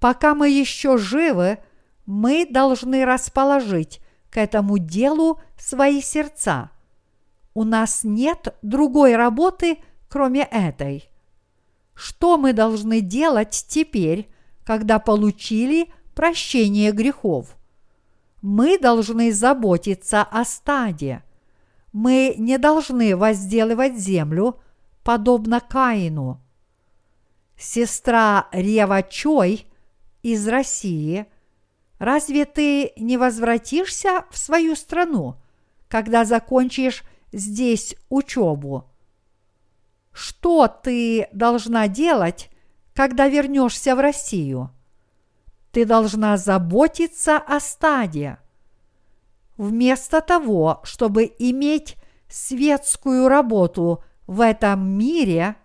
[0.01, 1.59] Пока мы еще живы,
[2.07, 4.01] мы должны расположить
[4.31, 6.71] к этому делу свои сердца.
[7.53, 11.11] У нас нет другой работы, кроме этой.
[11.97, 14.29] Что мы должны делать теперь,
[14.65, 17.57] когда получили прощение грехов.
[18.43, 21.25] Мы должны заботиться о стаде.
[21.93, 24.61] Мы не должны возделывать землю,
[25.03, 26.41] подобно Каину.
[27.57, 29.67] Сестра Рева Чой
[30.23, 31.27] из России,
[31.99, 35.37] разве ты не возвратишься в свою страну,
[35.89, 38.91] когда закончишь здесь учебу?
[40.17, 42.49] Что ты должна делать,
[42.95, 44.71] когда вернешься в Россию.
[45.73, 48.39] Ты должна заботиться о стаде.
[49.59, 51.97] Вместо того, чтобы иметь
[52.31, 55.57] светскую работу в этом мире,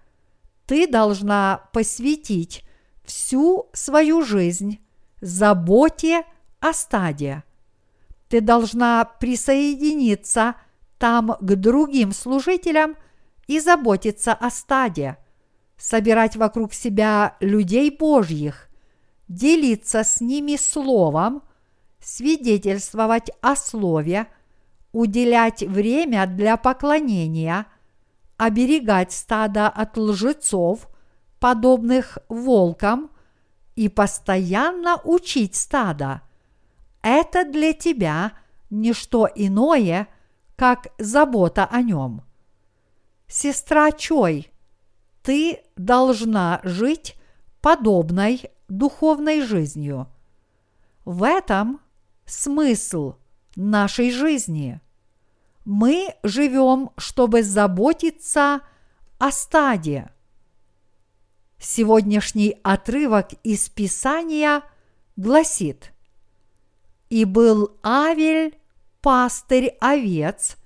[0.66, 2.66] ты должна посвятить
[3.06, 4.82] всю свою жизнь
[5.22, 6.26] заботе
[6.60, 7.46] о стаде.
[8.28, 10.56] Ты должна присоединиться
[10.98, 12.98] там к другим служителям
[13.52, 15.18] и заботиться о стаде–
[15.82, 18.70] собирать вокруг себя людей Божьих,
[19.28, 21.42] делиться с ними словом,
[22.00, 24.28] свидетельствовать о слове,
[24.92, 27.66] уделять время для поклонения,
[28.38, 30.88] оберегать стадо от лжецов,
[31.40, 33.10] подобных волкам,
[33.76, 36.22] и постоянно учить стадо.
[37.02, 38.34] Это для тебя
[38.70, 40.08] не что иное,
[40.56, 42.22] как забота о нем.
[43.32, 44.52] Сестра Чой,
[45.24, 47.16] ты должна жить
[47.62, 50.10] подобной духовной жизнью.
[51.06, 51.80] В этом
[52.26, 53.16] смысл
[53.56, 54.82] нашей жизни.
[55.64, 58.64] Мы живем, чтобы заботиться
[59.18, 60.12] о стаде.
[61.58, 64.62] Сегодняшний отрывок из Писания
[65.16, 65.94] гласит
[67.10, 68.60] «И был Авель
[69.00, 70.58] пастырь овец,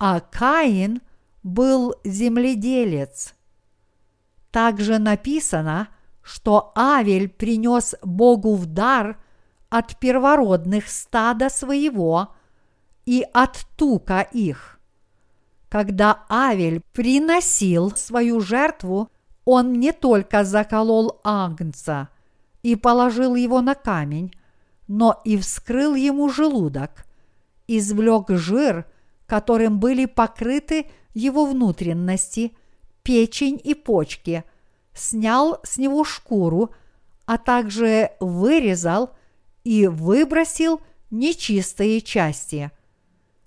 [0.00, 1.00] а Каин
[1.42, 3.34] был земледелец».
[4.50, 5.88] Также написано,
[6.22, 9.18] что Авель принес Богу в дар
[9.70, 12.34] от первородных стада своего
[13.06, 14.78] и от тука их.
[15.70, 19.10] Когда Авель приносил свою жертву,
[19.46, 22.10] он не только заколол агнца
[22.62, 24.32] и положил его на камень,
[24.86, 27.06] но и вскрыл ему желудок,
[27.66, 28.84] извлек жир,
[29.26, 32.52] которым были покрыты его внутренности–
[33.02, 34.44] печень и почки,
[34.94, 36.74] снял с него шкуру,
[37.26, 39.14] а также вырезал
[39.64, 42.70] и выбросил нечистые части.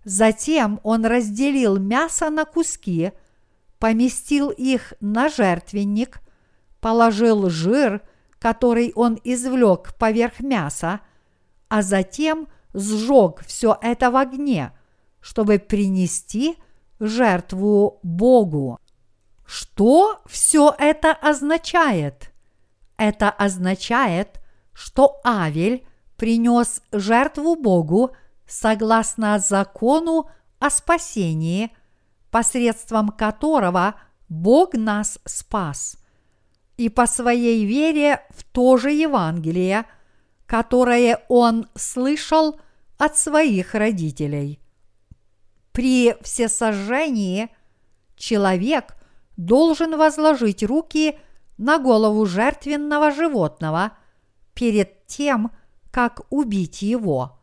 [0.03, 3.11] Затем он разделил мясо на куски,
[3.79, 6.19] поместил их на жертвенник,
[6.79, 8.01] положил жир,
[8.39, 11.01] который он извлек поверх мяса,
[11.67, 14.71] а затем сжег все это в огне,
[15.21, 16.57] чтобы принести
[16.99, 18.79] жертву Богу.
[19.45, 22.31] Что все это означает?
[22.97, 24.39] Это означает,
[24.73, 25.85] что Авель
[26.17, 28.11] принес жертву Богу
[28.47, 30.29] согласно закону
[30.59, 31.71] о спасении,
[32.31, 33.95] посредством которого
[34.29, 35.97] Бог нас спас,
[36.77, 39.85] и по своей вере в то же Евангелие,
[40.45, 42.59] которое он слышал
[42.97, 44.59] от своих родителей.
[45.75, 47.49] При всесожжении
[48.15, 48.95] человек–
[49.37, 51.17] должен возложить руки
[51.57, 53.93] на голову жертвенного животного
[54.53, 55.51] перед тем,
[55.91, 57.39] как убить его.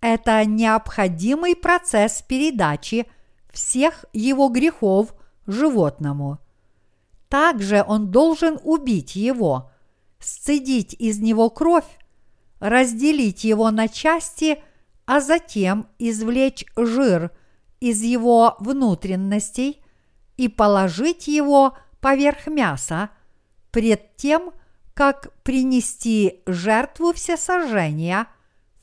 [0.00, 3.06] Это необходимый процесс передачи
[3.52, 5.14] всех его грехов
[5.46, 6.38] животному.
[7.28, 9.70] Также он должен убить его,
[10.18, 11.98] сцедить из него кровь,
[12.60, 14.62] разделить его на части,
[15.06, 17.30] а затем извлечь жир
[17.80, 19.82] из его внутренностей
[20.36, 23.10] и положить его поверх мяса
[23.70, 24.52] пред тем,
[24.94, 28.26] как принести жертву всесожжения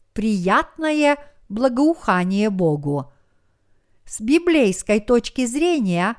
[0.10, 1.18] в приятное
[1.48, 3.12] благоухание Богу.
[4.06, 6.16] С библейской точки зрения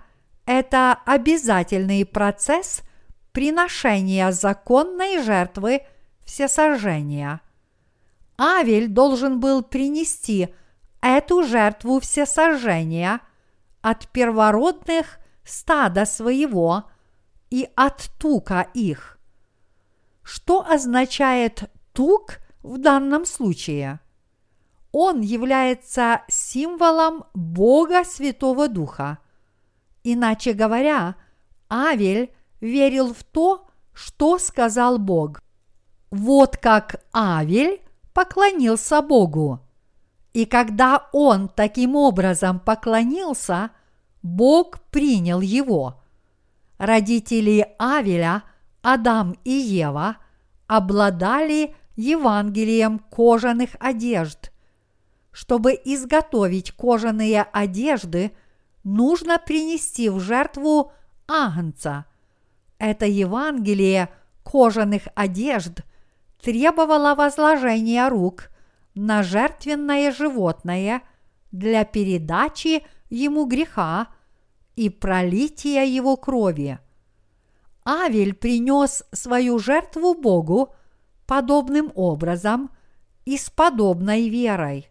[0.46, 2.82] это обязательный процесс
[3.32, 5.82] приношения законной жертвы
[6.24, 7.40] всесожжения.
[8.38, 10.48] Авель должен был принести
[11.00, 13.20] эту жертву всесожжения
[13.82, 16.84] от первородных стада своего
[17.50, 19.18] и от тука их.
[20.22, 24.00] Что означает тук в данном случае?
[24.92, 29.18] Он является символом Бога Святого Духа.
[30.02, 31.16] Иначе говоря,
[31.70, 35.40] Авель верил в то, что сказал Бог.
[36.10, 37.82] Вот как Авель
[38.14, 39.60] поклонился Богу.
[40.32, 43.70] И когда он таким образом поклонился,
[44.22, 46.00] Бог принял его.
[46.78, 48.44] Родители Авеля,
[48.82, 50.18] Адам и Ева,
[50.66, 54.52] обладали Евангелием кожаных одежд.
[55.32, 58.32] Чтобы изготовить кожаные одежды,
[58.84, 60.92] нужно принести в жертву
[61.26, 62.06] агнца.
[62.78, 64.08] Это Евангелие
[64.44, 65.80] кожаных одежд
[66.40, 68.50] требовало возложения рук
[68.98, 71.02] на жертвенное животное
[71.52, 74.08] для передачи ему греха
[74.74, 76.80] и пролития его крови.
[77.84, 80.74] Авель принес свою жертву Богу
[81.26, 82.70] подобным образом
[83.24, 84.90] и с подобной верой.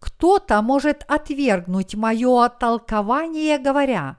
[0.00, 4.18] Кто-то может отвергнуть мое толкование, говоря,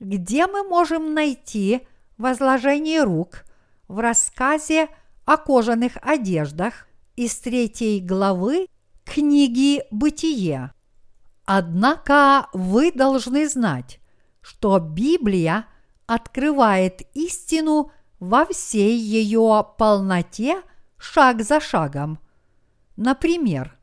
[0.00, 1.86] где мы можем найти
[2.18, 3.44] возложение рук
[3.86, 4.88] в рассказе
[5.24, 6.89] о кожаных одеждах
[7.20, 8.66] из третьей главы
[9.04, 10.72] книги «Бытие».
[11.44, 14.00] Однако вы должны знать,
[14.40, 15.66] что Библия
[16.06, 20.62] открывает истину во всей ее полноте
[20.96, 22.20] шаг за шагом.
[22.96, 23.78] Например,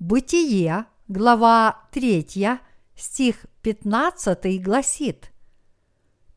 [0.00, 2.58] Бытие, глава 3,
[2.96, 5.30] стих 15 гласит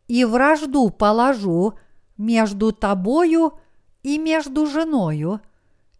[0.08, 1.80] «И вражду положу
[2.16, 3.58] между тобою
[4.04, 5.42] и между женою,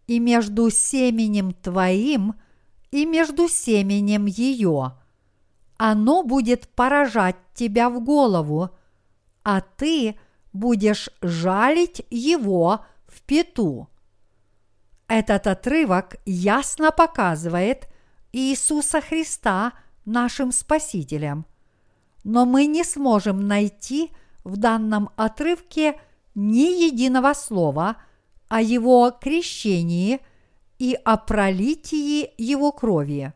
[0.06, 2.34] и между семенем твоим
[2.90, 4.92] и между семенем ее.
[5.76, 8.70] Оно будет поражать тебя в голову,
[9.42, 10.16] а ты
[10.52, 13.88] будешь жалить его в пету.
[15.08, 17.88] Этот отрывок ясно показывает
[18.32, 19.72] Иисуса Христа
[20.04, 21.46] нашим Спасителем.
[22.22, 24.10] Но мы не сможем найти
[24.44, 26.00] в данном отрывке
[26.34, 27.96] ни единого слова
[28.48, 30.20] о его крещении
[30.78, 33.32] и о пролитии его крови.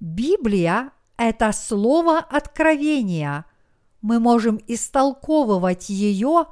[0.00, 3.44] Библия– это слово откровения.
[4.02, 6.46] Мы можем истолковывать ее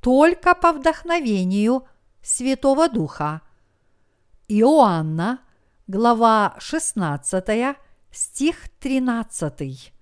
[0.00, 1.84] только по вдохновению
[2.22, 3.42] Святого Духа–
[4.52, 5.38] Иоанна,
[5.86, 7.76] глава 16,
[8.10, 9.92] стих 13.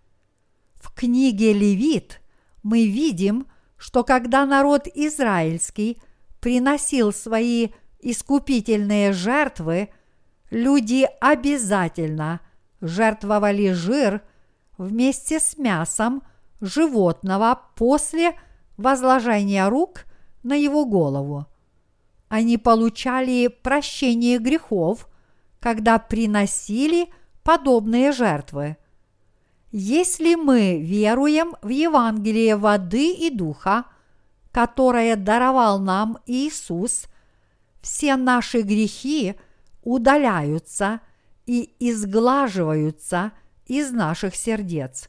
[0.77, 2.23] В книге Левит
[2.62, 3.47] мы видим,
[3.77, 6.01] что когда народ израильский
[6.41, 7.68] приносил свои
[8.01, 9.91] искупительные жертвы,
[10.51, 12.41] люди обязательно
[12.80, 14.22] жертвовали жир
[14.76, 16.22] вместе с мясом
[16.61, 18.34] животного после
[18.76, 20.05] возложения рук
[20.43, 21.47] на его голову–
[22.28, 25.09] они получали прощение грехов,
[25.61, 27.09] когда приносили
[27.43, 28.76] подобные жертвы.
[29.70, 33.84] Если мы веруем в Евангелие воды и духа,
[34.53, 37.07] которое даровал нам Иисус,
[37.81, 39.37] все наши грехи
[39.83, 41.01] удаляются
[41.47, 43.33] и изглаживаются
[43.67, 45.09] из наших сердец.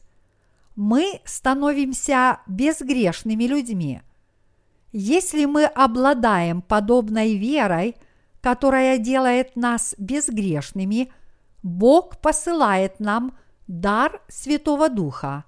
[0.76, 4.02] Мы становимся безгрешными людьми–
[4.92, 7.96] если мы обладаем подобной верой,
[8.40, 11.12] которая делает нас безгрешными,
[11.62, 13.36] Бог посылает нам
[13.68, 15.44] дар Святого Духа.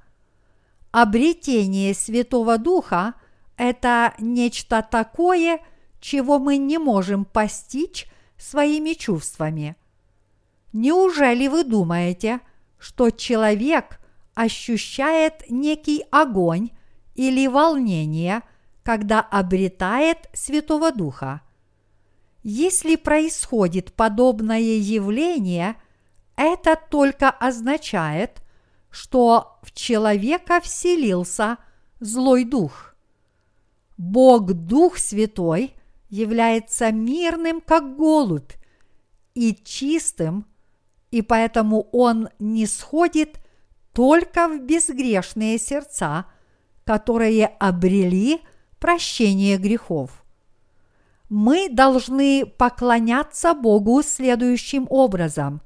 [0.93, 3.15] Обретение Святого Духа–
[3.57, 5.61] это нечто такое,
[6.01, 9.77] чего мы не можем постичь своими чувствами.
[10.73, 12.41] Неужели вы думаете,
[12.79, 14.01] что человек
[14.35, 16.71] ощущает некий огонь
[17.15, 18.43] или волнение–
[18.83, 21.41] когда обретает Святого Духа.
[22.43, 25.77] Если происходит подобное явление,
[26.37, 28.43] это только означает,
[28.91, 31.59] что в человека вселился
[32.01, 32.92] злой дух.
[33.97, 35.75] Бог Дух Святой
[36.09, 38.53] является мирным, как голубь,
[39.35, 40.47] и чистым,
[41.11, 43.39] и поэтому Он не сходит
[43.93, 46.27] только в безгрешные сердца,
[46.85, 48.41] которые обрели
[48.79, 50.25] прощение грехов.
[51.29, 55.63] Мы должны поклоняться Богу следующим образом.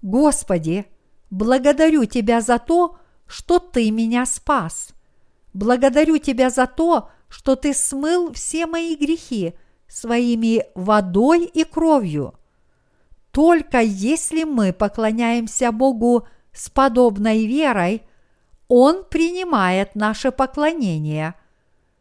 [0.00, 0.86] Господи,
[1.30, 4.90] благодарю Тебя за то, что Ты меня спас.
[5.52, 7.10] Благодарю Тебя за то, что
[7.56, 9.54] Ты смыл все мои грехи
[9.88, 12.34] своими водой и кровью.
[13.30, 18.02] Только если мы поклоняемся Богу с подобной верой,
[18.68, 21.34] Он принимает наше поклонение.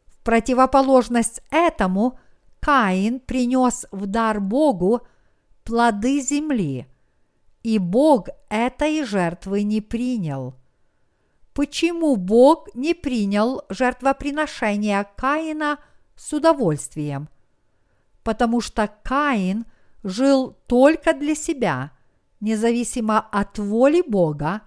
[0.07, 2.19] В противоположность этому
[2.59, 5.01] Каин принес в дар Богу
[5.63, 6.88] плоды земли,
[7.63, 10.59] и Бог этой жертвы не принял.
[11.54, 15.80] Почему Бог не принял жертвоприношения Каина
[16.16, 17.30] с удовольствием?
[18.24, 19.66] Потому что Каин
[20.04, 21.91] жил только для себя–
[22.39, 24.62] независимо от воли Бога,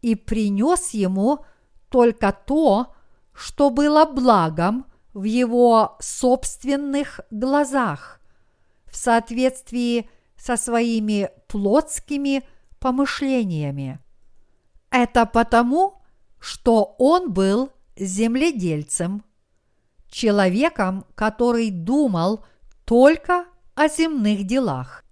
[0.00, 1.44] и принес ему
[1.90, 2.94] только то,
[3.32, 8.20] что было благом в его собственных глазах,
[8.86, 12.44] в соответствии со своими плотскими
[12.78, 13.98] помышлениями.
[14.90, 15.99] Это потому,
[16.40, 19.22] что он был земледельцем,
[20.08, 22.44] человеком, который думал
[22.84, 25.04] только о земных делах.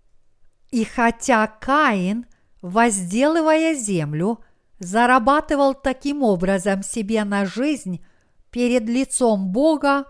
[0.70, 2.26] И хотя Каин,
[2.61, 4.41] возделывая землю,
[4.81, 8.05] зарабатывал таким образом себе на жизнь
[8.51, 10.05] перед лицом Бога,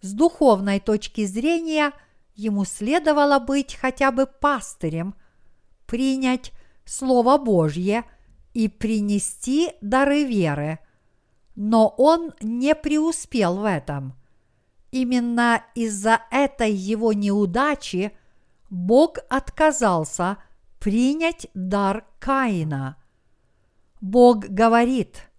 [0.00, 1.92] с духовной точки зрения
[2.34, 5.14] ему следовало быть хотя бы пастырем,
[5.86, 6.52] принять
[6.84, 8.04] Слово Божье
[8.56, 10.78] и принести дары веры.
[11.54, 14.14] Но он не преуспел в этом.
[14.90, 18.12] Именно из-за этой его неудачи–
[18.70, 20.38] Бог отказался
[20.78, 22.96] принять дар Каина.
[24.00, 25.30] Бог говорит,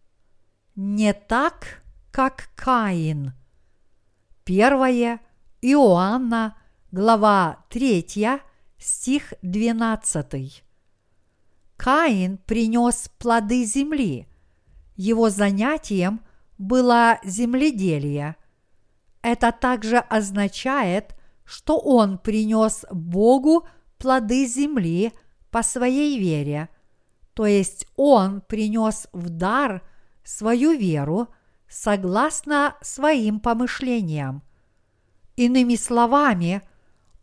[0.76, 3.34] не так, как Каин.
[4.44, 5.20] Первое
[5.62, 6.58] Иоанна,
[6.92, 8.42] глава 3,
[8.78, 10.64] стих 12.
[11.78, 14.28] Каин принес плоды земли.
[14.96, 16.22] Его занятием
[16.58, 18.36] было земледелие.
[19.22, 21.16] Это также означает,
[21.46, 23.68] что он принес Богу
[23.98, 25.14] плоды земли
[25.52, 26.70] по своей вере,
[27.34, 29.82] то есть он принес в дар
[30.24, 31.30] свою веру
[31.70, 34.44] согласно своим помышлениям.
[35.36, 36.62] Иными словами,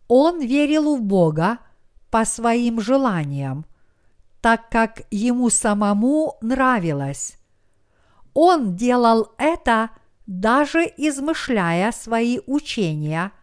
[0.09, 1.59] он верил в Бога
[2.11, 3.66] по своим желаниям,
[4.45, 7.38] так как ему самому нравилось.
[8.34, 9.88] Он делал это,
[10.26, 13.32] даже измышляя свои учения–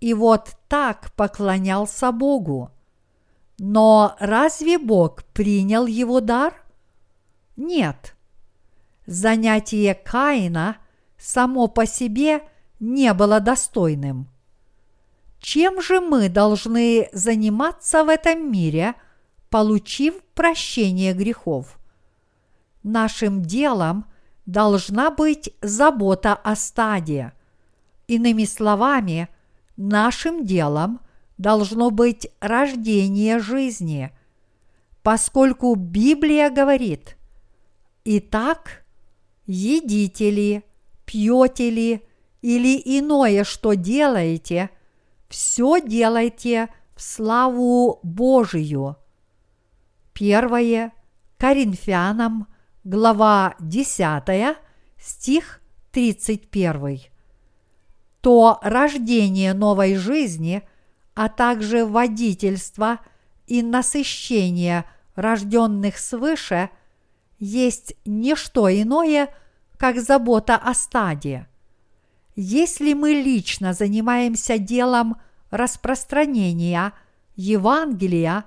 [0.00, 2.70] и вот так поклонялся Богу.
[3.58, 6.54] Но разве Бог принял его дар?
[7.56, 8.14] Нет.
[9.06, 10.76] Занятие Каина
[11.16, 12.42] само по себе
[12.78, 14.28] не было достойным.
[15.40, 18.94] Чем же мы должны заниматься в этом мире,
[19.50, 21.78] получив прощение грехов?
[22.82, 24.06] Нашим делом
[24.46, 27.32] должна быть забота о стаде.
[28.06, 29.28] Иными словами–
[29.78, 31.00] нашим делом
[31.38, 34.10] должно быть рождение жизни,
[35.02, 37.16] поскольку Библия говорит,
[38.04, 38.84] «Итак,
[39.46, 40.62] едите ли,
[41.06, 42.02] пьете ли
[42.42, 44.70] или иное, что делаете,
[45.28, 48.96] все делайте в славу Божию».
[50.18, 50.92] Первое
[51.36, 52.48] Коринфянам,
[52.82, 54.56] глава 10,
[54.98, 55.60] стих
[55.92, 57.02] 31
[58.20, 60.64] то рождение новой жизни,
[61.14, 62.98] а также водительство
[63.46, 66.70] и насыщение рожденных свыше
[67.38, 69.32] есть не что иное,
[69.76, 71.46] как забота о стаде.
[72.34, 75.18] Если мы лично занимаемся делом
[75.52, 76.92] распространения
[77.36, 78.46] Евангелия,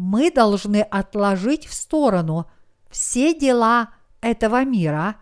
[0.00, 2.46] мы должны отложить в сторону
[2.90, 3.90] все дела
[4.20, 5.16] этого мира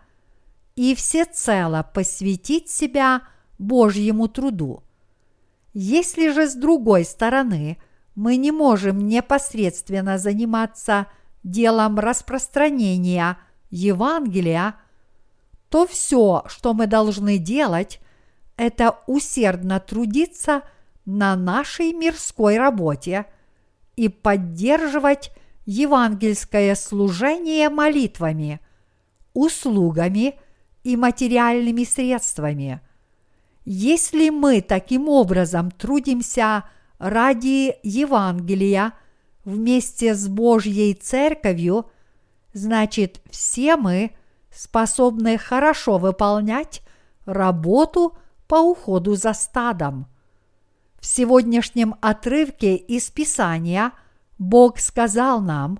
[0.75, 3.23] и всецело посвятить себя–
[3.59, 4.83] Божьему труду.
[5.73, 7.77] Если же с другой стороны
[8.15, 11.07] мы не можем непосредственно заниматься
[11.43, 13.37] делом распространения
[13.69, 14.75] Евангелия,
[15.69, 17.99] то все, что мы должны делать,
[18.57, 20.63] это усердно трудиться
[21.05, 23.25] на нашей мирской работе
[23.99, 25.31] и поддерживать
[25.65, 28.59] евангельское служение молитвами,
[29.33, 30.35] услугами
[30.83, 32.81] и материальными средствами–
[33.71, 36.63] если мы таким образом трудимся
[36.97, 38.93] ради Евангелия
[39.45, 41.85] вместе с Божьей Церковью,
[42.51, 44.13] значит все мы
[44.51, 46.81] способны хорошо выполнять
[47.25, 50.07] работу по уходу за стадом.
[50.99, 53.93] В сегодняшнем отрывке из Писания
[54.37, 55.79] Бог сказал нам,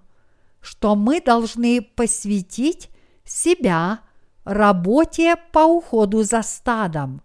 [0.61, 2.89] что мы должны посвятить
[3.25, 3.99] себя
[4.43, 7.21] работе по уходу за стадом.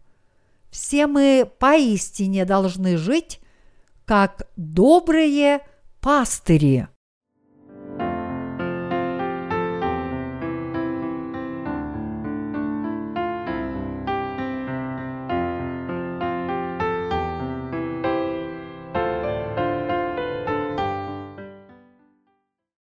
[0.70, 3.40] Все мы поистине должны жить
[4.04, 5.60] как добрые
[6.00, 6.88] пастыри.